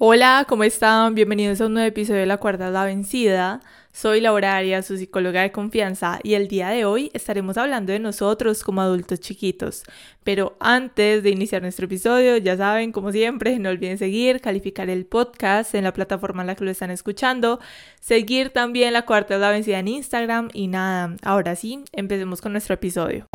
[0.00, 1.16] Hola, ¿cómo están?
[1.16, 3.60] Bienvenidos a un nuevo episodio de La Cuarta la Vencida.
[3.90, 7.98] Soy Laura Arias, su psicóloga de confianza, y el día de hoy estaremos hablando de
[7.98, 9.82] nosotros como adultos chiquitos.
[10.22, 15.04] Pero antes de iniciar nuestro episodio, ya saben, como siempre, no olviden seguir, calificar el
[15.04, 17.58] podcast en la plataforma en la que lo están escuchando,
[18.00, 22.74] seguir también La Cuarta la Vencida en Instagram y nada, ahora sí, empecemos con nuestro
[22.74, 23.26] episodio.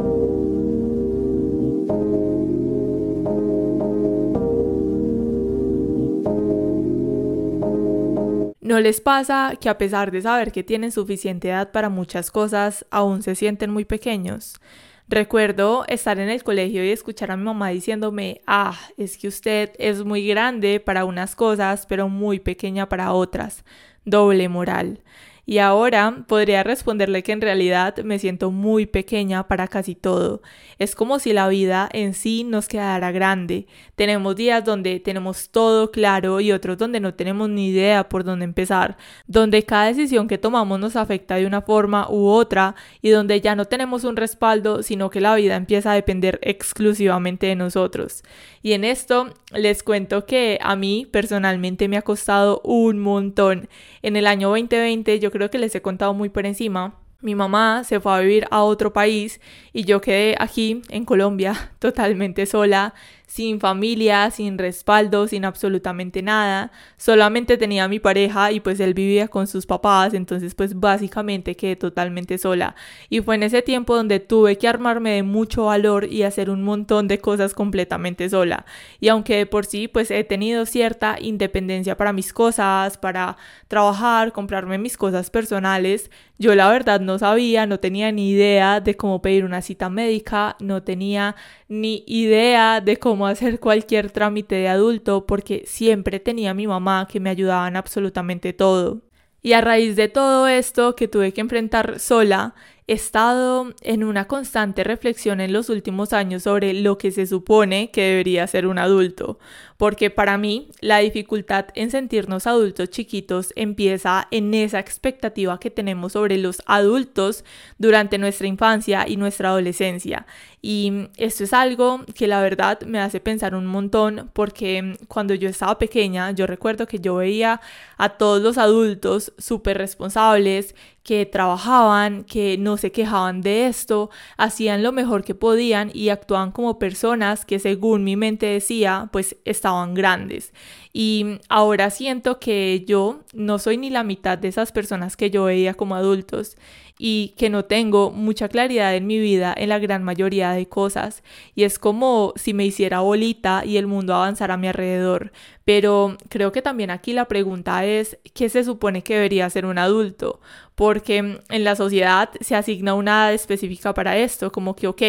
[8.74, 12.88] ¿No les pasa que a pesar de saber que tienen suficiente edad para muchas cosas,
[12.90, 14.60] aún se sienten muy pequeños?
[15.08, 19.74] Recuerdo estar en el colegio y escuchar a mi mamá diciéndome, ah, es que usted
[19.78, 23.64] es muy grande para unas cosas, pero muy pequeña para otras.
[24.06, 25.04] Doble moral.
[25.46, 30.42] Y ahora podría responderle que en realidad me siento muy pequeña para casi todo.
[30.80, 33.68] Es como si la vida en sí nos quedara grande.
[33.96, 38.46] Tenemos días donde tenemos todo claro y otros donde no tenemos ni idea por dónde
[38.46, 38.96] empezar,
[39.28, 43.54] donde cada decisión que tomamos nos afecta de una forma u otra y donde ya
[43.56, 48.24] no tenemos un respaldo, sino que la vida empieza a depender exclusivamente de nosotros.
[48.62, 53.68] Y en esto les cuento que a mí personalmente me ha costado un montón.
[54.02, 57.03] En el año 2020 yo creo que les he contado muy por encima.
[57.24, 59.40] Mi mamá se fue a vivir a otro país
[59.72, 62.94] y yo quedé aquí en Colombia totalmente sola,
[63.26, 66.72] sin familia, sin respaldo, sin absolutamente nada.
[66.98, 71.56] Solamente tenía a mi pareja y pues él vivía con sus papás, entonces pues básicamente
[71.56, 72.76] quedé totalmente sola.
[73.10, 76.62] Y fue en ese tiempo donde tuve que armarme de mucho valor y hacer un
[76.62, 78.66] montón de cosas completamente sola.
[79.00, 83.38] Y aunque de por sí pues he tenido cierta independencia para mis cosas, para
[83.70, 88.98] trabajar, comprarme mis cosas personales, yo la verdad no sabía, no tenía ni idea de
[88.98, 91.36] cómo pedir una cita médica, no tenía
[91.68, 97.08] ni idea de cómo hacer cualquier trámite de adulto porque siempre tenía a mi mamá
[97.10, 99.02] que me ayudaba en absolutamente todo.
[99.42, 102.56] Y a raíz de todo esto que tuve que enfrentar sola,
[102.88, 107.92] he estado en una constante reflexión en los últimos años sobre lo que se supone
[107.92, 109.40] que debería ser un adulto,
[109.84, 116.14] porque para mí la dificultad en sentirnos adultos chiquitos empieza en esa expectativa que tenemos
[116.14, 117.44] sobre los adultos
[117.78, 120.26] durante nuestra infancia y nuestra adolescencia.
[120.62, 125.50] Y esto es algo que la verdad me hace pensar un montón porque cuando yo
[125.50, 127.60] estaba pequeña yo recuerdo que yo veía
[127.98, 134.84] a todos los adultos súper responsables que trabajaban, que no se quejaban de esto, hacían
[134.84, 139.73] lo mejor que podían y actuaban como personas que según mi mente decía, pues estaban
[139.94, 140.54] grandes.
[140.94, 145.46] Y ahora siento que yo no soy ni la mitad de esas personas que yo
[145.46, 146.56] veía como adultos
[147.00, 151.24] y que no tengo mucha claridad en mi vida en la gran mayoría de cosas.
[151.56, 155.32] Y es como si me hiciera bolita y el mundo avanzara a mi alrededor.
[155.66, 159.78] Pero creo que también aquí la pregunta es, ¿qué se supone que debería ser un
[159.78, 160.40] adulto?
[160.76, 165.02] Porque en la sociedad se asigna una edad específica para esto, como que, ok,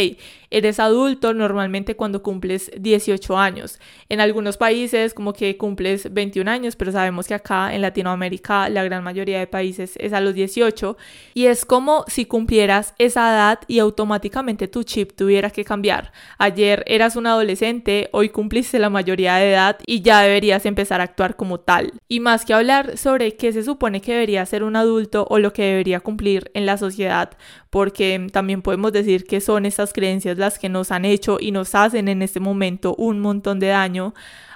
[0.51, 3.81] eres adulto normalmente cuando cumples 18 años.
[4.09, 8.85] En algunos países como que cumples 21 años, pero sabemos que acá en Latinoamérica la
[8.85, 10.97] gran mayoría de países es a los 18
[11.35, 16.13] y es como si cumplieras esa edad y automáticamente tu chip tuviera que cambiar.
[16.39, 21.05] Ayer eras un adolescente, hoy cumpliste la mayoría de edad y ya deberías empezar a
[21.05, 21.93] actuar como tal.
[22.07, 25.53] Y más que hablar sobre qué se supone que debería ser un adulto o lo
[25.55, 27.31] que debería cumplir en la sociedad,
[27.71, 31.75] porque también podemos decir que son esas creencias las que nos han hecho y nos
[31.75, 34.13] hacen en este momento un montón de daño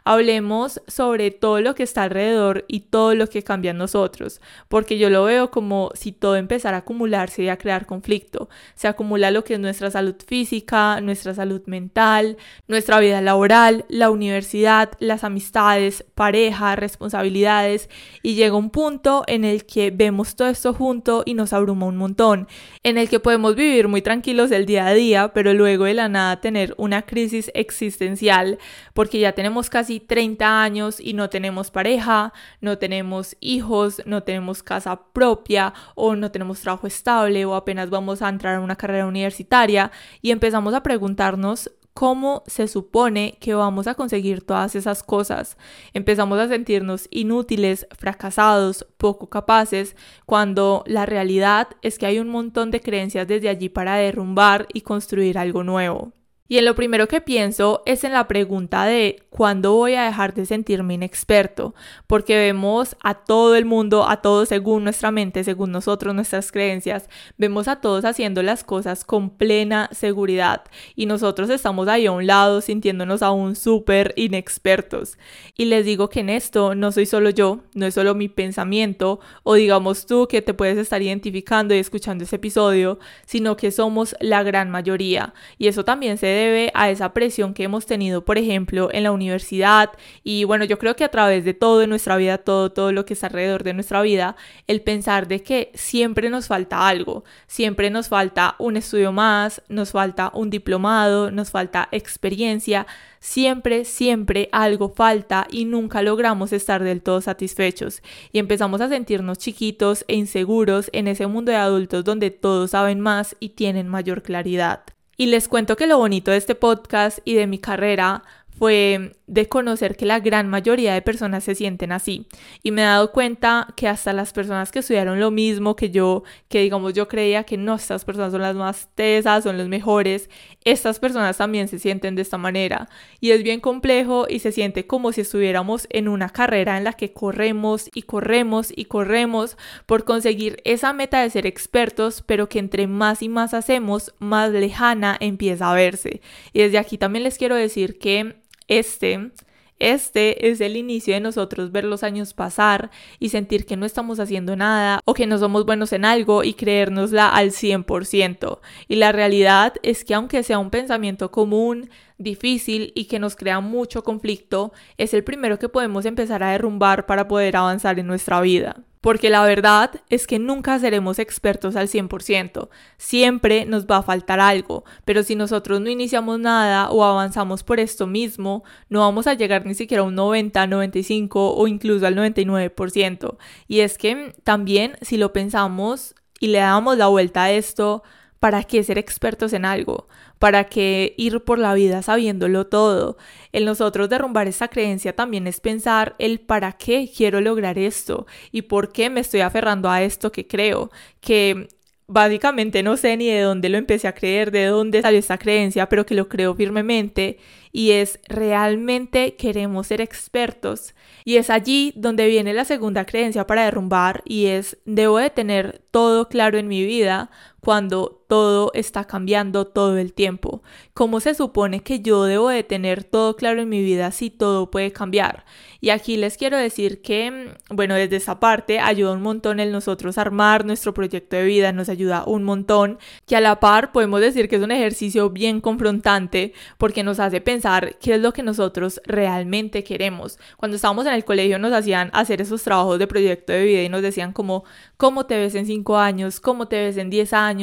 [0.08, 4.96] hablemos sobre todo lo que está alrededor y todo lo que cambia en nosotros, porque
[4.96, 8.48] yo lo veo como si todo empezara a acumularse y a crear conflicto.
[8.74, 12.38] Se acumula lo que es nuestra salud física, nuestra salud mental,
[12.68, 17.90] nuestra vida laboral, la universidad, las amistades, pareja, responsabilidades,
[18.22, 21.98] y llega un punto en el que vemos todo esto junto y nos abruma un
[21.98, 22.48] montón,
[22.82, 26.08] en el que podemos vivir muy tranquilos el día a día, pero luego de la
[26.08, 28.58] nada tener una crisis existencial,
[28.94, 34.62] porque ya tenemos casi 30 años y no tenemos pareja, no tenemos hijos, no tenemos
[34.62, 39.06] casa propia o no tenemos trabajo estable o apenas vamos a entrar a una carrera
[39.06, 39.90] universitaria
[40.22, 45.56] y empezamos a preguntarnos cómo se supone que vamos a conseguir todas esas cosas.
[45.94, 52.70] Empezamos a sentirnos inútiles, fracasados, poco capaces, cuando la realidad es que hay un montón
[52.70, 56.12] de creencias desde allí para derrumbar y construir algo nuevo.
[56.50, 60.32] Y en lo primero que pienso es en la pregunta de cuándo voy a dejar
[60.32, 61.74] de sentirme inexperto,
[62.06, 67.10] porque vemos a todo el mundo, a todos según nuestra mente, según nosotros, nuestras creencias,
[67.36, 70.62] vemos a todos haciendo las cosas con plena seguridad.
[70.96, 75.18] Y nosotros estamos ahí a un lado sintiéndonos aún súper inexpertos.
[75.54, 79.20] Y les digo que en esto no soy solo yo, no es solo mi pensamiento
[79.42, 84.16] o digamos tú que te puedes estar identificando y escuchando ese episodio, sino que somos
[84.20, 85.34] la gran mayoría.
[85.58, 89.12] Y eso también se debe a esa presión que hemos tenido, por ejemplo, en la
[89.12, 89.90] universidad
[90.22, 93.04] y bueno, yo creo que a través de todo en nuestra vida, todo, todo lo
[93.04, 94.36] que está alrededor de nuestra vida,
[94.66, 99.92] el pensar de que siempre nos falta algo, siempre nos falta un estudio más, nos
[99.92, 102.86] falta un diplomado, nos falta experiencia,
[103.20, 108.02] siempre, siempre algo falta y nunca logramos estar del todo satisfechos
[108.32, 113.00] y empezamos a sentirnos chiquitos e inseguros en ese mundo de adultos donde todos saben
[113.00, 114.97] más y tienen mayor claridad.
[115.20, 118.22] Y les cuento que lo bonito de este podcast y de mi carrera
[118.58, 122.26] fue de conocer que la gran mayoría de personas se sienten así.
[122.62, 126.24] Y me he dado cuenta que hasta las personas que estudiaron lo mismo que yo,
[126.48, 130.28] que digamos yo creía que no, estas personas son las más tesas, son los mejores,
[130.64, 132.88] estas personas también se sienten de esta manera.
[133.20, 136.94] Y es bien complejo y se siente como si estuviéramos en una carrera en la
[136.94, 139.56] que corremos y corremos y corremos
[139.86, 144.50] por conseguir esa meta de ser expertos, pero que entre más y más hacemos, más
[144.50, 146.22] lejana empieza a verse.
[146.52, 149.32] Y desde aquí también les quiero decir que este,
[149.78, 154.18] este es el inicio de nosotros ver los años pasar y sentir que no estamos
[154.18, 158.58] haciendo nada o que no somos buenos en algo y creérnosla al 100%.
[158.88, 163.60] Y la realidad es que aunque sea un pensamiento común, difícil y que nos crea
[163.60, 168.40] mucho conflicto, es el primero que podemos empezar a derrumbar para poder avanzar en nuestra
[168.40, 168.87] vida.
[169.00, 174.40] Porque la verdad es que nunca seremos expertos al 100%, siempre nos va a faltar
[174.40, 179.34] algo, pero si nosotros no iniciamos nada o avanzamos por esto mismo, no vamos a
[179.34, 183.36] llegar ni siquiera a un 90, 95 o incluso al 99%.
[183.66, 188.02] Y es que también si lo pensamos y le damos la vuelta a esto,
[188.40, 190.08] ¿para qué ser expertos en algo?
[190.38, 193.16] ¿Para qué ir por la vida sabiéndolo todo?
[193.52, 198.62] El nosotros derrumbar esa creencia también es pensar el para qué quiero lograr esto y
[198.62, 200.90] por qué me estoy aferrando a esto que creo,
[201.20, 201.68] que
[202.08, 205.88] básicamente no sé ni de dónde lo empecé a creer, de dónde salió esta creencia,
[205.88, 207.38] pero que lo creo firmemente
[207.70, 210.94] y es realmente queremos ser expertos.
[211.24, 215.82] Y es allí donde viene la segunda creencia para derrumbar y es debo de tener
[215.90, 217.30] todo claro en mi vida
[217.68, 220.62] cuando todo está cambiando todo el tiempo.
[220.94, 224.70] ¿Cómo se supone que yo debo de tener todo claro en mi vida si todo
[224.70, 225.44] puede cambiar?
[225.80, 229.70] Y aquí les quiero decir que, mm, bueno, desde esa parte ayuda un montón el
[229.70, 234.22] nosotros armar nuestro proyecto de vida, nos ayuda un montón, que a la par podemos
[234.22, 238.42] decir que es un ejercicio bien confrontante porque nos hace pensar qué es lo que
[238.42, 240.38] nosotros realmente queremos.
[240.56, 243.90] Cuando estábamos en el colegio nos hacían hacer esos trabajos de proyecto de vida y
[243.90, 244.64] nos decían como,
[244.96, 246.40] ¿cómo te ves en cinco años?
[246.40, 247.57] ¿Cómo te ves en diez años?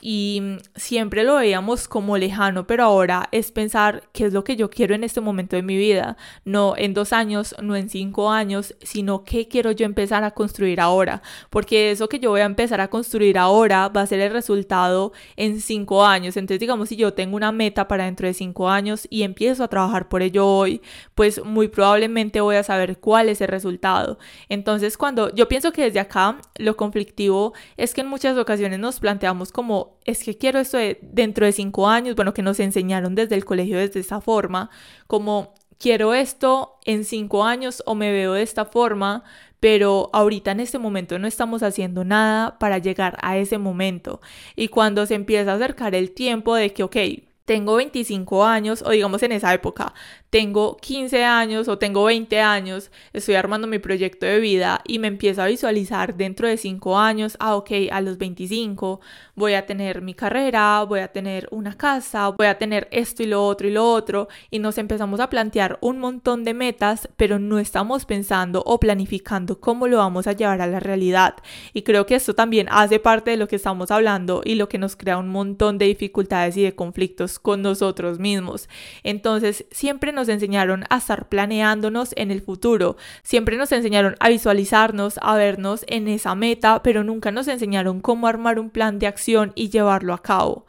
[0.00, 4.56] Y mm, siempre lo veíamos como lejano, pero ahora es pensar qué es lo que
[4.56, 8.30] yo quiero en este momento de mi vida, no en dos años, no en cinco
[8.30, 12.46] años, sino qué quiero yo empezar a construir ahora, porque eso que yo voy a
[12.46, 16.36] empezar a construir ahora va a ser el resultado en cinco años.
[16.36, 19.68] Entonces, digamos, si yo tengo una meta para dentro de cinco años y empiezo a
[19.68, 20.80] trabajar por ello hoy,
[21.14, 24.18] pues muy probablemente voy a saber cuál es el resultado.
[24.48, 29.00] Entonces, cuando yo pienso que desde acá lo conflictivo es que en muchas ocasiones nos
[29.00, 29.21] planteamos
[29.52, 33.44] como, es que quiero esto dentro de cinco años, bueno, que nos enseñaron desde el
[33.44, 34.70] colegio desde esa forma,
[35.06, 39.24] como quiero esto en cinco años o me veo de esta forma,
[39.60, 44.20] pero ahorita en este momento no estamos haciendo nada para llegar a ese momento.
[44.56, 46.96] Y cuando se empieza a acercar el tiempo de que, ok,
[47.44, 49.94] tengo 25 años o digamos en esa época,
[50.32, 55.08] tengo 15 años o tengo 20 años, estoy armando mi proyecto de vida y me
[55.08, 59.00] empiezo a visualizar dentro de 5 años, ah, ok, a los 25
[59.34, 63.26] voy a tener mi carrera, voy a tener una casa, voy a tener esto y
[63.26, 67.38] lo otro y lo otro y nos empezamos a plantear un montón de metas, pero
[67.38, 71.34] no estamos pensando o planificando cómo lo vamos a llevar a la realidad.
[71.74, 74.78] Y creo que esto también hace parte de lo que estamos hablando y lo que
[74.78, 78.70] nos crea un montón de dificultades y de conflictos con nosotros mismos.
[79.02, 84.28] Entonces, siempre nos nos enseñaron a estar planeándonos en el futuro, siempre nos enseñaron a
[84.28, 89.08] visualizarnos, a vernos en esa meta, pero nunca nos enseñaron cómo armar un plan de
[89.08, 90.64] acción y llevarlo a cabo.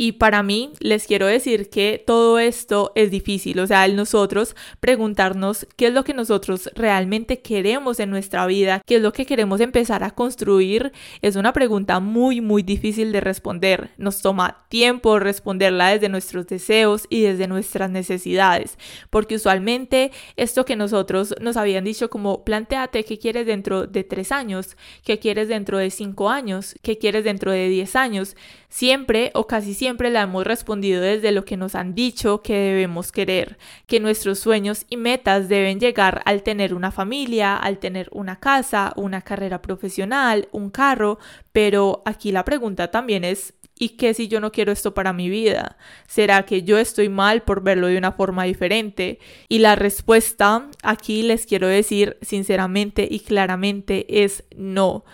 [0.00, 4.54] Y para mí, les quiero decir que todo esto es difícil, o sea, el nosotros
[4.78, 9.26] preguntarnos qué es lo que nosotros realmente queremos en nuestra vida, qué es lo que
[9.26, 13.90] queremos empezar a construir, es una pregunta muy, muy difícil de responder.
[13.98, 18.78] Nos toma tiempo responderla desde nuestros deseos y desde nuestras necesidades,
[19.10, 24.30] porque usualmente esto que nosotros nos habían dicho como planteate qué quieres dentro de tres
[24.30, 28.36] años, qué quieres dentro de cinco años, qué quieres dentro de diez años,
[28.68, 33.12] siempre o casi siempre la hemos respondido desde lo que nos han dicho que debemos
[33.12, 38.36] querer, que nuestros sueños y metas deben llegar al tener una familia, al tener una
[38.36, 41.18] casa, una carrera profesional, un carro,
[41.52, 45.30] pero aquí la pregunta también es ¿Y qué si yo no quiero esto para mi
[45.30, 45.76] vida?
[46.08, 49.20] ¿Será que yo estoy mal por verlo de una forma diferente?
[49.48, 55.04] Y la respuesta aquí les quiero decir sinceramente y claramente es no.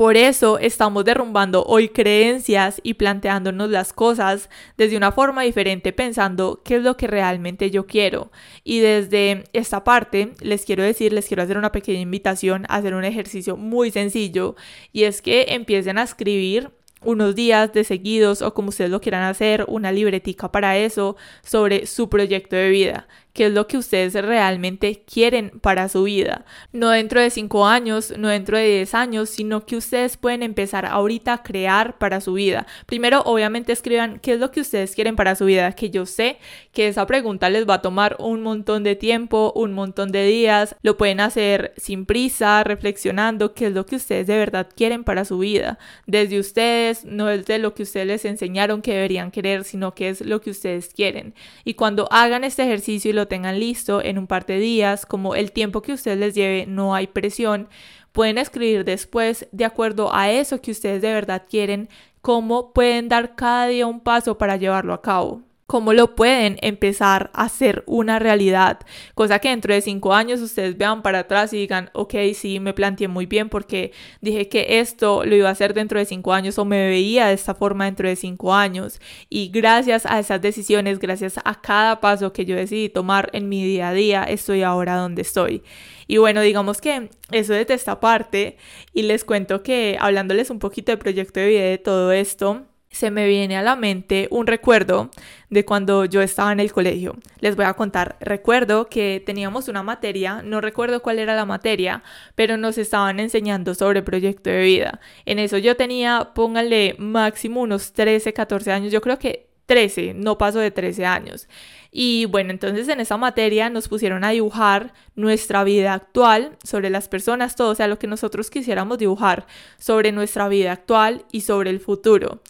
[0.00, 6.62] Por eso estamos derrumbando hoy creencias y planteándonos las cosas desde una forma diferente, pensando
[6.64, 8.32] qué es lo que realmente yo quiero.
[8.64, 12.94] Y desde esta parte les quiero decir, les quiero hacer una pequeña invitación a hacer
[12.94, 14.56] un ejercicio muy sencillo
[14.90, 16.70] y es que empiecen a escribir
[17.02, 21.86] unos días de seguidos o como ustedes lo quieran hacer, una libretica para eso sobre
[21.86, 26.44] su proyecto de vida qué es lo que ustedes realmente quieren para su vida.
[26.72, 30.86] No dentro de 5 años, no dentro de 10 años, sino que ustedes pueden empezar
[30.86, 32.66] ahorita a crear para su vida.
[32.86, 36.38] Primero, obviamente, escriban qué es lo que ustedes quieren para su vida, que yo sé
[36.72, 40.74] que esa pregunta les va a tomar un montón de tiempo, un montón de días.
[40.82, 45.24] Lo pueden hacer sin prisa, reflexionando qué es lo que ustedes de verdad quieren para
[45.24, 45.78] su vida.
[46.06, 50.08] Desde ustedes, no es de lo que ustedes les enseñaron que deberían querer, sino que
[50.08, 51.34] es lo que ustedes quieren.
[51.64, 55.34] Y cuando hagan este ejercicio y lo tengan listo en un par de días, como
[55.34, 57.68] el tiempo que ustedes les lleve, no hay presión.
[58.12, 61.88] Pueden escribir después, de acuerdo a eso que ustedes de verdad quieren,
[62.20, 67.30] cómo pueden dar cada día un paso para llevarlo a cabo cómo lo pueden empezar
[67.32, 68.80] a hacer una realidad.
[69.14, 72.74] Cosa que dentro de cinco años ustedes vean para atrás y digan, ok, sí, me
[72.74, 76.58] planteé muy bien porque dije que esto lo iba a hacer dentro de cinco años
[76.58, 79.00] o me veía de esta forma dentro de cinco años.
[79.28, 83.62] Y gracias a esas decisiones, gracias a cada paso que yo decidí tomar en mi
[83.64, 85.62] día a día, estoy ahora donde estoy.
[86.08, 88.56] Y bueno, digamos que eso desde esta parte
[88.92, 93.10] y les cuento que hablándoles un poquito del proyecto de vida de todo esto, se
[93.10, 95.10] me viene a la mente un recuerdo
[95.48, 97.16] de cuando yo estaba en el colegio.
[97.40, 102.02] Les voy a contar, recuerdo que teníamos una materia, no recuerdo cuál era la materia,
[102.34, 105.00] pero nos estaban enseñando sobre proyecto de vida.
[105.24, 110.36] En eso yo tenía, pónganle máximo unos 13, 14 años, yo creo que 13, no
[110.36, 111.48] paso de 13 años.
[111.92, 117.08] Y bueno, entonces en esa materia nos pusieron a dibujar nuestra vida actual sobre las
[117.08, 119.46] personas, todo, o sea, lo que nosotros quisiéramos dibujar
[119.78, 122.40] sobre nuestra vida actual y sobre el futuro.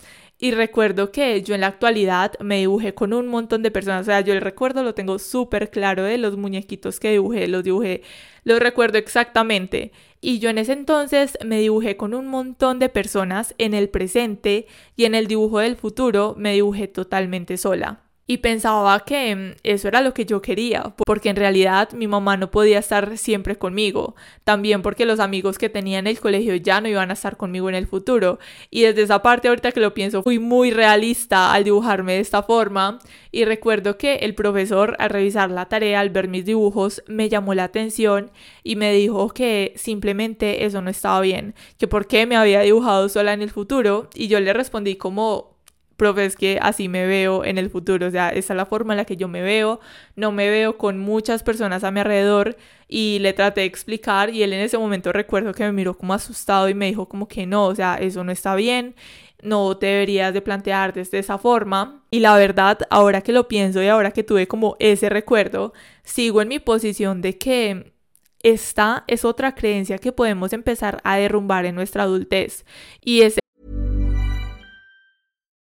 [0.43, 4.03] Y recuerdo que yo en la actualidad me dibujé con un montón de personas.
[4.03, 7.47] O sea, yo el recuerdo lo tengo súper claro de los muñequitos que dibujé.
[7.47, 8.03] Los dibujé,
[8.45, 9.93] los recuerdo exactamente.
[10.23, 14.67] Y yo en ese entonces me dibujé con un montón de personas en el presente
[14.97, 19.89] y en el dibujo del futuro me dibujé totalmente sola y pensaba que mm, eso
[19.89, 24.15] era lo que yo quería, porque en realidad mi mamá no podía estar siempre conmigo,
[24.45, 27.69] también porque los amigos que tenía en el colegio ya no iban a estar conmigo
[27.69, 28.39] en el futuro,
[28.71, 32.45] y desde esa parte ahorita que lo pienso fui muy realista al dibujarme de esta
[32.45, 33.01] forma,
[33.33, 37.55] y recuerdo que el profesor al revisar la tarea, al ver mis dibujos, me llamó
[37.55, 38.31] la atención
[38.63, 43.09] y me dijo que simplemente eso no estaba bien, que por qué me había dibujado
[43.09, 45.59] sola en el futuro, y yo le respondí como
[46.01, 48.95] profe, es que así me veo en el futuro, o sea, esa es la forma
[48.95, 49.81] en la que yo me veo,
[50.17, 52.57] no me veo con muchas personas a mi alrededor
[52.89, 56.15] y le traté de explicar y él en ese momento recuerdo que me miró como
[56.15, 58.95] asustado y me dijo como que no, o sea, eso no está bien,
[59.43, 62.03] no te deberías de plantear desde esa forma.
[62.11, 66.41] Y la verdad, ahora que lo pienso y ahora que tuve como ese recuerdo, sigo
[66.41, 67.93] en mi posición de que
[68.43, 72.65] esta es otra creencia que podemos empezar a derrumbar en nuestra adultez
[73.03, 73.39] y es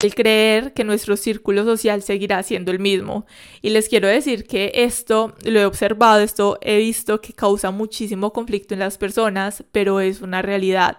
[0.00, 3.26] el creer que nuestro círculo social seguirá siendo el mismo.
[3.62, 8.32] Y les quiero decir que esto lo he observado, esto he visto que causa muchísimo
[8.32, 10.98] conflicto en las personas, pero es una realidad.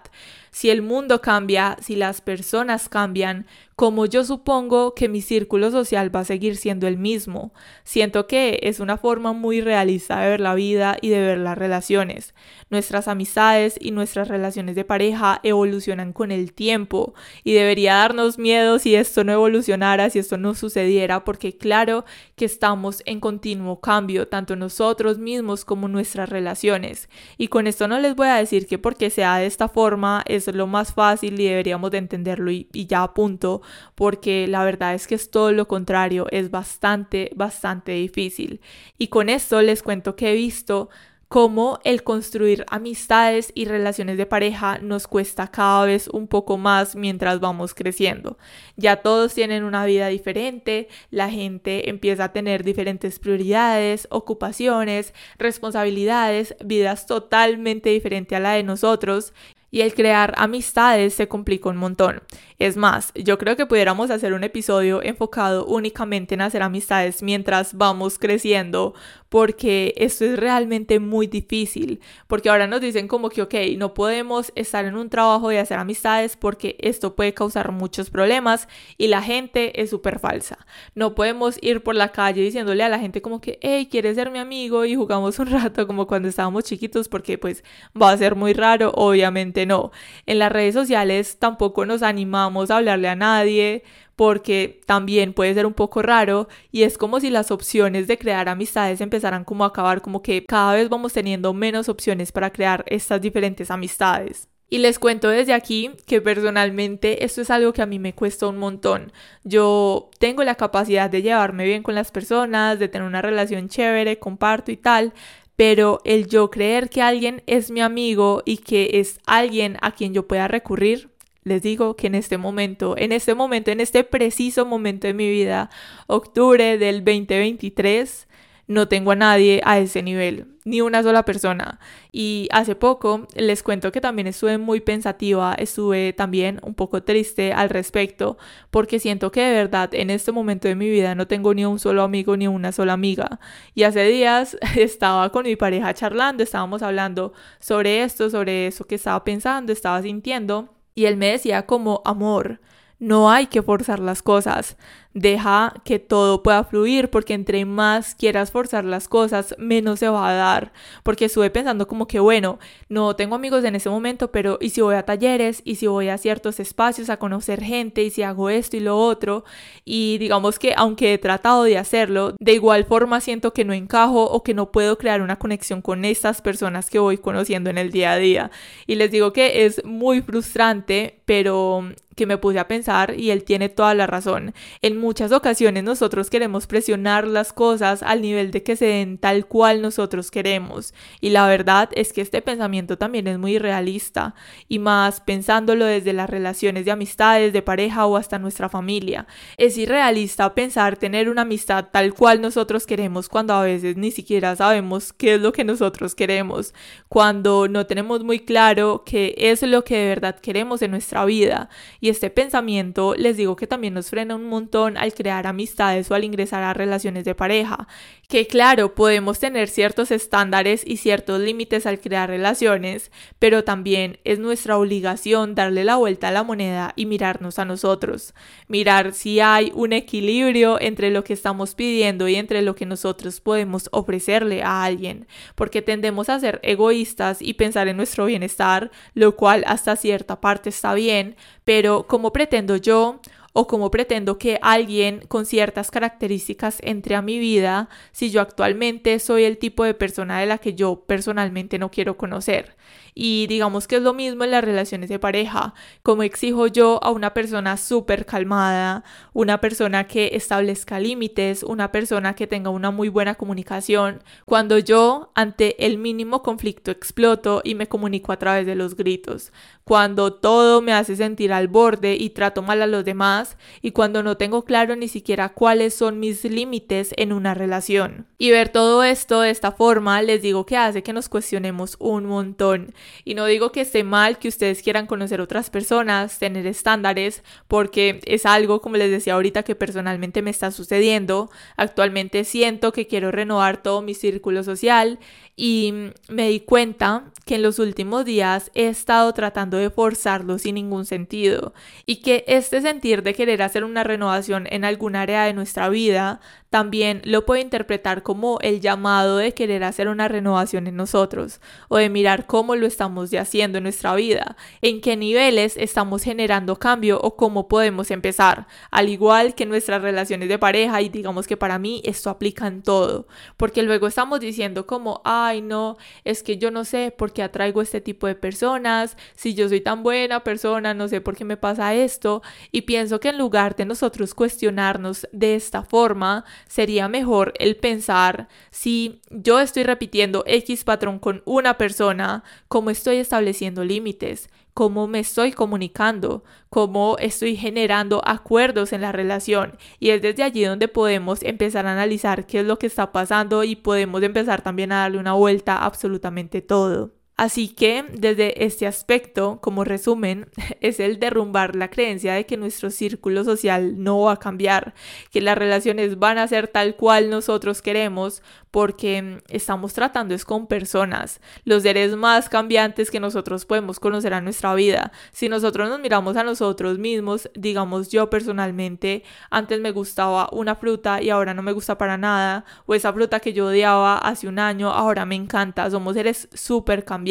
[0.50, 3.46] Si el mundo cambia, si las personas cambian,
[3.80, 7.54] como yo supongo que mi círculo social va a seguir siendo el mismo.
[7.82, 11.56] Siento que es una forma muy realista de ver la vida y de ver las
[11.56, 12.34] relaciones.
[12.68, 18.78] Nuestras amistades y nuestras relaciones de pareja evolucionan con el tiempo y debería darnos miedo
[18.78, 22.04] si esto no evolucionara, si esto no sucediera, porque claro
[22.36, 27.08] que estamos en continuo cambio, tanto nosotros mismos como nuestras relaciones.
[27.38, 30.39] Y con esto no les voy a decir que porque sea de esta forma es
[30.48, 33.62] lo más fácil y deberíamos de entenderlo y, y ya a punto
[33.94, 38.60] porque la verdad es que es todo lo contrario, es bastante, bastante difícil.
[38.98, 40.90] Y con esto les cuento que he visto
[41.30, 46.96] cómo el construir amistades y relaciones de pareja nos cuesta cada vez un poco más
[46.96, 48.36] mientras vamos creciendo.
[48.76, 56.56] Ya todos tienen una vida diferente, la gente empieza a tener diferentes prioridades, ocupaciones, responsabilidades,
[56.64, 59.32] vidas totalmente diferentes a la de nosotros
[59.70, 62.22] y el crear amistades se complica un montón.
[62.58, 67.74] Es más, yo creo que pudiéramos hacer un episodio enfocado únicamente en hacer amistades mientras
[67.74, 68.94] vamos creciendo,
[69.30, 74.52] porque esto es realmente muy difícil, porque ahora nos dicen como que, ok, no podemos
[74.56, 79.22] estar en un trabajo y hacer amistades porque esto puede causar muchos problemas y la
[79.22, 80.58] gente es súper falsa.
[80.96, 84.32] No podemos ir por la calle diciéndole a la gente como que, hey, ¿quieres ser
[84.32, 84.84] mi amigo?
[84.84, 87.62] Y jugamos un rato como cuando estábamos chiquitos porque pues
[88.00, 89.92] va a ser muy raro, obviamente no.
[90.26, 93.84] En las redes sociales tampoco nos animamos a hablarle a nadie
[94.20, 98.50] porque también puede ser un poco raro y es como si las opciones de crear
[98.50, 102.84] amistades empezaran como a acabar, como que cada vez vamos teniendo menos opciones para crear
[102.86, 104.50] estas diferentes amistades.
[104.68, 108.46] Y les cuento desde aquí que personalmente esto es algo que a mí me cuesta
[108.46, 109.10] un montón.
[109.42, 114.18] Yo tengo la capacidad de llevarme bien con las personas, de tener una relación chévere,
[114.18, 115.14] comparto y tal,
[115.56, 120.12] pero el yo creer que alguien es mi amigo y que es alguien a quien
[120.12, 121.09] yo pueda recurrir,
[121.44, 125.30] les digo que en este momento, en este momento, en este preciso momento de mi
[125.30, 125.70] vida,
[126.06, 128.28] octubre del 2023,
[128.70, 131.80] no tengo a nadie a ese nivel, ni una sola persona.
[132.12, 137.52] Y hace poco les cuento que también estuve muy pensativa, estuve también un poco triste
[137.52, 138.38] al respecto,
[138.70, 141.80] porque siento que de verdad en este momento de mi vida no tengo ni un
[141.80, 143.40] solo amigo ni una sola amiga.
[143.74, 148.94] Y hace días estaba con mi pareja charlando, estábamos hablando sobre esto, sobre eso que
[148.94, 152.60] estaba pensando, estaba sintiendo, y él me decía como amor.
[152.98, 154.76] No hay que forzar las cosas
[155.12, 160.28] deja que todo pueda fluir, porque entre más quieras forzar las cosas, menos se va
[160.28, 160.72] a dar.
[161.02, 164.80] Porque estuve pensando como que, bueno, no tengo amigos en ese momento, pero ¿y si
[164.80, 165.62] voy a talleres?
[165.64, 168.02] ¿Y si voy a ciertos espacios a conocer gente?
[168.02, 169.44] ¿Y si hago esto y lo otro?
[169.84, 174.24] Y digamos que aunque he tratado de hacerlo, de igual forma siento que no encajo
[174.24, 177.90] o que no puedo crear una conexión con estas personas que voy conociendo en el
[177.90, 178.50] día a día.
[178.86, 181.84] Y les digo que es muy frustrante, pero
[182.20, 184.52] que me puse a pensar y él tiene toda la razón.
[185.00, 189.82] Muchas ocasiones nosotros queremos presionar las cosas al nivel de que se den tal cual
[189.82, 190.94] nosotros queremos.
[191.20, 194.34] Y la verdad es que este pensamiento también es muy realista
[194.68, 199.26] y más pensándolo desde las relaciones de amistades, de pareja o hasta nuestra familia.
[199.56, 204.54] Es irrealista pensar tener una amistad tal cual nosotros queremos cuando a veces ni siquiera
[204.56, 206.74] sabemos qué es lo que nosotros queremos,
[207.08, 211.68] cuando no tenemos muy claro qué es lo que de verdad queremos en nuestra vida.
[212.00, 216.14] Y este pensamiento les digo que también nos frena un montón al crear amistades o
[216.14, 217.88] al ingresar a relaciones de pareja.
[218.28, 224.38] Que claro, podemos tener ciertos estándares y ciertos límites al crear relaciones, pero también es
[224.38, 228.34] nuestra obligación darle la vuelta a la moneda y mirarnos a nosotros.
[228.68, 233.40] Mirar si hay un equilibrio entre lo que estamos pidiendo y entre lo que nosotros
[233.40, 239.36] podemos ofrecerle a alguien, porque tendemos a ser egoístas y pensar en nuestro bienestar, lo
[239.36, 243.20] cual hasta cierta parte está bien, pero ¿cómo pretendo yo
[243.52, 249.18] o cómo pretendo que alguien con ciertas características entre a mi vida si yo actualmente
[249.18, 252.76] soy el tipo de persona de la que yo personalmente no quiero conocer.
[253.14, 257.10] Y digamos que es lo mismo en las relaciones de pareja, como exijo yo a
[257.10, 263.08] una persona súper calmada, una persona que establezca límites, una persona que tenga una muy
[263.08, 268.76] buena comunicación, cuando yo ante el mínimo conflicto exploto y me comunico a través de
[268.76, 269.52] los gritos,
[269.90, 274.22] cuando todo me hace sentir al borde y trato mal a los demás y cuando
[274.22, 278.28] no tengo claro ni siquiera cuáles son mis límites en una relación.
[278.38, 282.26] Y ver todo esto de esta forma les digo que hace que nos cuestionemos un
[282.26, 287.42] montón y no digo que esté mal que ustedes quieran conocer otras personas, tener estándares,
[287.66, 291.50] porque es algo, como les decía ahorita, que personalmente me está sucediendo.
[291.76, 295.18] Actualmente siento que quiero renovar todo mi círculo social
[295.56, 300.76] y me di cuenta que en los últimos días he estado tratando de forzarlo sin
[300.76, 301.74] ningún sentido
[302.06, 306.40] y que este sentir de querer hacer una renovación en algún área de nuestra vida
[306.70, 311.96] también lo puedo interpretar como el llamado de querer hacer una renovación en nosotros o
[311.96, 317.20] de mirar cómo lo estamos haciendo en nuestra vida, en qué niveles estamos generando cambio
[317.20, 321.80] o cómo podemos empezar, al igual que nuestras relaciones de pareja y digamos que para
[321.80, 326.70] mí esto aplica en todo, porque luego estamos diciendo como, ay no, es que yo
[326.70, 330.94] no sé por qué atraigo este tipo de personas, si yo soy tan buena persona,
[330.94, 335.26] no sé por qué me pasa esto y pienso que en lugar de nosotros cuestionarnos
[335.32, 341.78] de esta forma, sería mejor el pensar si yo estoy repitiendo X patrón con una
[341.78, 349.12] persona, cómo estoy estableciendo límites, cómo me estoy comunicando, cómo estoy generando acuerdos en la
[349.12, 349.76] relación.
[349.98, 353.64] Y es desde allí donde podemos empezar a analizar qué es lo que está pasando
[353.64, 357.19] y podemos empezar también a darle una vuelta a absolutamente todo.
[357.40, 360.50] Así que desde este aspecto, como resumen,
[360.82, 364.92] es el derrumbar la creencia de que nuestro círculo social no va a cambiar,
[365.30, 370.66] que las relaciones van a ser tal cual nosotros queremos, porque estamos tratando es con
[370.66, 375.10] personas, los seres más cambiantes que nosotros podemos conocer a nuestra vida.
[375.32, 381.22] Si nosotros nos miramos a nosotros mismos, digamos yo personalmente, antes me gustaba una fruta
[381.22, 384.58] y ahora no me gusta para nada, o esa fruta que yo odiaba hace un
[384.58, 387.29] año, ahora me encanta, somos seres súper cambiantes.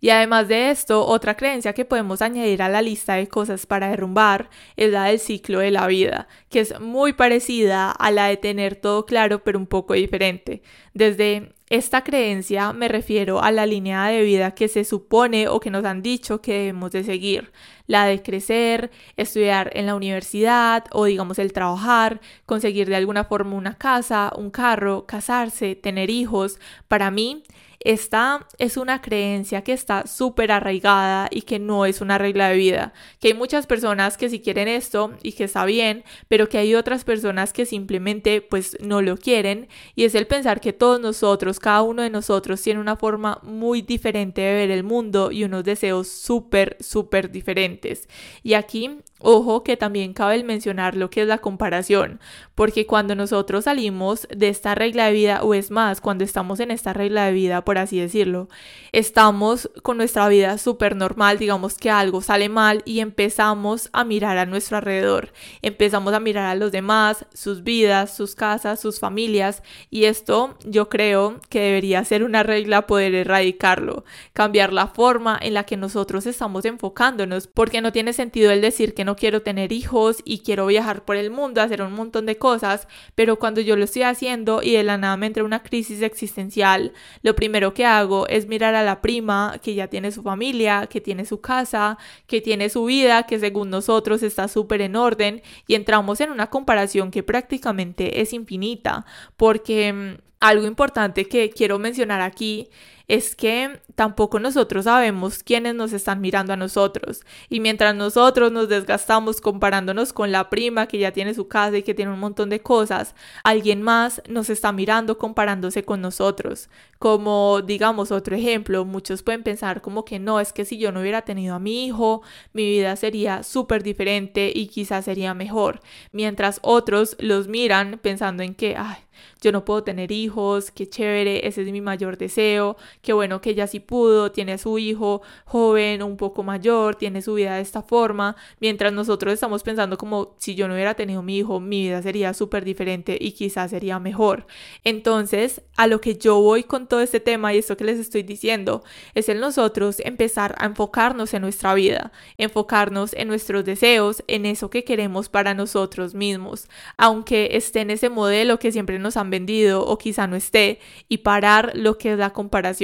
[0.00, 3.90] Y además de esto, otra creencia que podemos añadir a la lista de cosas para
[3.90, 8.38] derrumbar es la del ciclo de la vida, que es muy parecida a la de
[8.38, 10.62] tener todo claro pero un poco diferente.
[10.94, 15.70] Desde esta creencia me refiero a la línea de vida que se supone o que
[15.70, 17.52] nos han dicho que debemos de seguir,
[17.86, 23.54] la de crecer, estudiar en la universidad o digamos el trabajar, conseguir de alguna forma
[23.54, 26.58] una casa, un carro, casarse, tener hijos.
[26.88, 27.44] Para mí,
[27.82, 32.56] esta es una creencia que está súper arraigada y que no es una regla de
[32.56, 32.92] vida.
[33.20, 36.74] Que hay muchas personas que sí quieren esto y que está bien, pero que hay
[36.74, 39.68] otras personas que simplemente pues no lo quieren.
[39.94, 43.80] Y es el pensar que todos nosotros, cada uno de nosotros tiene una forma muy
[43.80, 48.10] diferente de ver el mundo y unos deseos súper, súper diferentes.
[48.42, 52.20] Y aquí Ojo que también cabe mencionar lo que es la comparación,
[52.54, 56.70] porque cuando nosotros salimos de esta regla de vida, o es más, cuando estamos en
[56.70, 58.48] esta regla de vida, por así decirlo,
[58.92, 64.38] estamos con nuestra vida súper normal, digamos que algo sale mal y empezamos a mirar
[64.38, 69.62] a nuestro alrededor, empezamos a mirar a los demás, sus vidas, sus casas, sus familias,
[69.90, 75.52] y esto yo creo que debería ser una regla poder erradicarlo, cambiar la forma en
[75.52, 79.72] la que nosotros estamos enfocándonos, porque no tiene sentido el decir que no quiero tener
[79.72, 83.76] hijos y quiero viajar por el mundo, hacer un montón de cosas, pero cuando yo
[83.76, 86.92] lo estoy haciendo y de la nada me entra una crisis existencial,
[87.22, 91.00] lo primero que hago es mirar a la prima que ya tiene su familia, que
[91.00, 95.74] tiene su casa, que tiene su vida, que según nosotros está súper en orden y
[95.74, 99.04] entramos en una comparación que prácticamente es infinita,
[99.36, 102.70] porque mm, algo importante que quiero mencionar aquí
[103.10, 107.22] es que tampoco nosotros sabemos quiénes nos están mirando a nosotros.
[107.48, 111.82] Y mientras nosotros nos desgastamos comparándonos con la prima que ya tiene su casa y
[111.82, 116.68] que tiene un montón de cosas, alguien más nos está mirando comparándose con nosotros.
[117.00, 121.00] Como digamos otro ejemplo, muchos pueden pensar como que no, es que si yo no
[121.00, 125.80] hubiera tenido a mi hijo, mi vida sería súper diferente y quizás sería mejor.
[126.12, 128.98] Mientras otros los miran pensando en que, ay,
[129.40, 133.50] yo no puedo tener hijos, qué chévere, ese es mi mayor deseo, qué bueno que
[133.50, 137.62] ella sí pudo, tiene a su hijo joven, un poco mayor, tiene su vida de
[137.62, 141.82] esta forma, mientras nosotros estamos pensando como si yo no hubiera tenido mi hijo, mi
[141.82, 144.46] vida sería súper diferente y quizás sería mejor.
[144.84, 148.22] Entonces, a lo que yo voy con todo este tema y esto que les estoy
[148.22, 148.82] diciendo,
[149.14, 154.70] es el nosotros empezar a enfocarnos en nuestra vida, enfocarnos en nuestros deseos, en eso
[154.70, 159.84] que queremos para nosotros mismos, aunque esté en ese modelo que siempre nos han vendido
[159.84, 162.79] o quizá no esté y parar lo que es la comparación.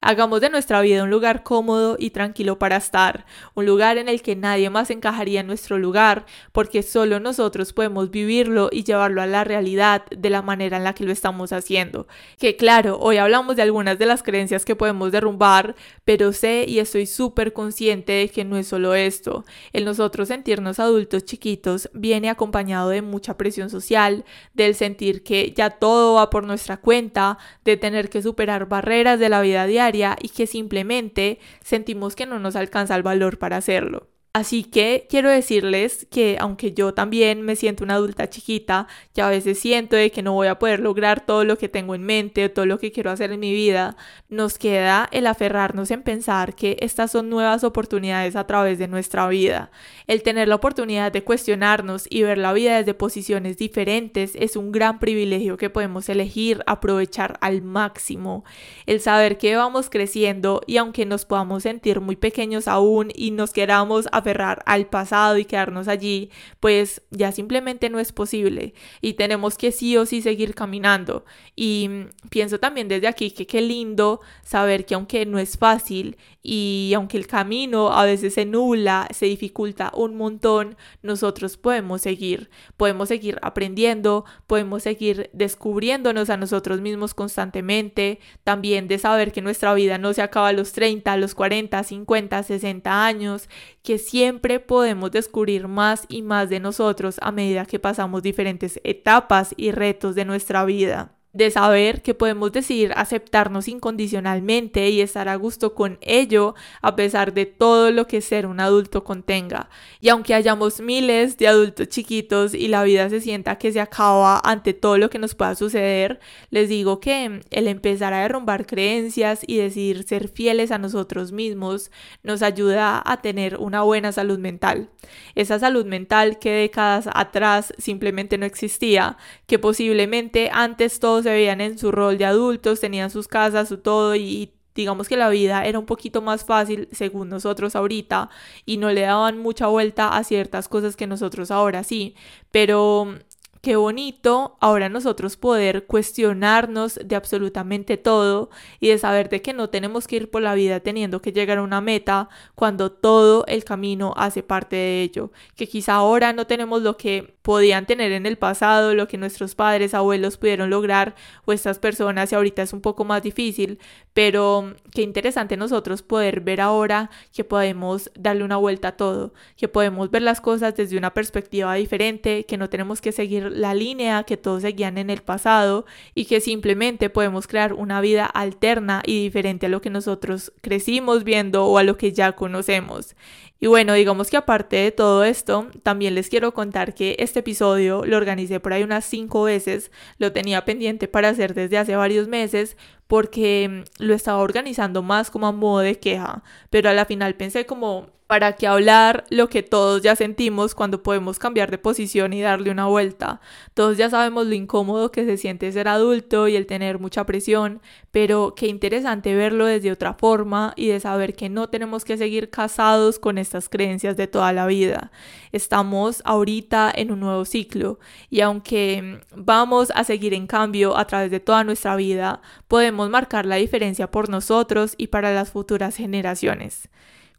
[0.00, 3.24] Hagamos de nuestra vida un lugar cómodo y tranquilo para estar,
[3.54, 8.10] un lugar en el que nadie más encajaría en nuestro lugar porque solo nosotros podemos
[8.10, 12.06] vivirlo y llevarlo a la realidad de la manera en la que lo estamos haciendo.
[12.38, 15.74] Que claro, hoy hablamos de algunas de las creencias que podemos derrumbar,
[16.04, 19.44] pero sé y estoy súper consciente de que no es solo esto.
[19.72, 24.24] El nosotros sentirnos adultos chiquitos viene acompañado de mucha presión social,
[24.54, 29.31] del sentir que ya todo va por nuestra cuenta, de tener que superar barreras de
[29.32, 34.11] la vida diaria y que simplemente sentimos que no nos alcanza el valor para hacerlo.
[34.34, 39.28] Así que quiero decirles que aunque yo también me siento una adulta chiquita, que a
[39.28, 42.48] veces siento de que no voy a poder lograr todo lo que tengo en mente,
[42.48, 43.94] todo lo que quiero hacer en mi vida,
[44.30, 49.28] nos queda el aferrarnos en pensar que estas son nuevas oportunidades a través de nuestra
[49.28, 49.70] vida.
[50.06, 54.72] El tener la oportunidad de cuestionarnos y ver la vida desde posiciones diferentes es un
[54.72, 58.46] gran privilegio que podemos elegir aprovechar al máximo.
[58.86, 63.52] El saber que vamos creciendo y aunque nos podamos sentir muy pequeños aún y nos
[63.52, 66.30] queramos aferrar al pasado y quedarnos allí,
[66.60, 71.24] pues ya simplemente no es posible y tenemos que sí o sí seguir caminando.
[71.56, 76.16] Y mm, pienso también desde aquí que qué lindo saber que aunque no es fácil
[76.42, 82.50] y aunque el camino a veces se nula, se dificulta un montón, nosotros podemos seguir,
[82.76, 89.74] podemos seguir aprendiendo, podemos seguir descubriéndonos a nosotros mismos constantemente, también de saber que nuestra
[89.74, 93.48] vida no se acaba a los 30, a los 40, 50, 60 años,
[93.82, 99.54] que siempre podemos descubrir más y más de nosotros a medida que pasamos diferentes etapas
[99.56, 105.36] y retos de nuestra vida de saber que podemos decidir aceptarnos incondicionalmente y estar a
[105.36, 109.70] gusto con ello a pesar de todo lo que ser un adulto contenga.
[110.00, 114.40] Y aunque hayamos miles de adultos chiquitos y la vida se sienta que se acaba
[114.44, 119.40] ante todo lo que nos pueda suceder, les digo que el empezar a derrumbar creencias
[119.46, 121.90] y decidir ser fieles a nosotros mismos
[122.22, 124.90] nos ayuda a tener una buena salud mental.
[125.34, 129.16] Esa salud mental que décadas atrás simplemente no existía,
[129.46, 133.78] que posiblemente antes todos se veían en su rol de adultos, tenían sus casas, su
[133.78, 138.30] todo y digamos que la vida era un poquito más fácil según nosotros ahorita
[138.64, 142.14] y no le daban mucha vuelta a ciertas cosas que nosotros ahora sí,
[142.50, 143.14] pero
[143.62, 149.70] qué bonito ahora nosotros poder cuestionarnos de absolutamente todo y de saber de que no
[149.70, 153.62] tenemos que ir por la vida teniendo que llegar a una meta cuando todo el
[153.62, 158.26] camino hace parte de ello, que quizá ahora no tenemos lo que podían tener en
[158.26, 162.72] el pasado, lo que nuestros padres, abuelos pudieron lograr o estas personas y ahorita es
[162.72, 163.78] un poco más difícil,
[164.12, 169.68] pero qué interesante nosotros poder ver ahora que podemos darle una vuelta a todo, que
[169.68, 174.24] podemos ver las cosas desde una perspectiva diferente, que no tenemos que seguir la línea
[174.24, 179.22] que todos seguían en el pasado y que simplemente podemos crear una vida alterna y
[179.22, 183.14] diferente a lo que nosotros crecimos viendo o a lo que ya conocemos.
[183.60, 188.04] Y bueno, digamos que aparte de todo esto, también les quiero contar que este episodio
[188.04, 192.26] lo organicé por ahí unas cinco veces, lo tenía pendiente para hacer desde hace varios
[192.26, 197.36] meses porque lo estaba organizando más como a modo de queja, pero a la final
[197.36, 202.32] pensé como ¿Para qué hablar lo que todos ya sentimos cuando podemos cambiar de posición
[202.32, 203.42] y darle una vuelta?
[203.74, 207.82] Todos ya sabemos lo incómodo que se siente ser adulto y el tener mucha presión,
[208.10, 212.48] pero qué interesante verlo desde otra forma y de saber que no tenemos que seguir
[212.48, 215.12] casados con estas creencias de toda la vida.
[215.52, 217.98] Estamos ahorita en un nuevo ciclo
[218.30, 223.44] y aunque vamos a seguir en cambio a través de toda nuestra vida, podemos marcar
[223.44, 226.88] la diferencia por nosotros y para las futuras generaciones.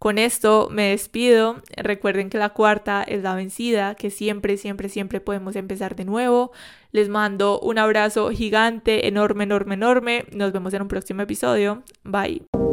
[0.03, 1.61] Con esto me despido.
[1.77, 6.51] Recuerden que la cuarta es la vencida, que siempre, siempre, siempre podemos empezar de nuevo.
[6.91, 10.25] Les mando un abrazo gigante, enorme, enorme, enorme.
[10.33, 11.83] Nos vemos en un próximo episodio.
[12.03, 12.72] Bye.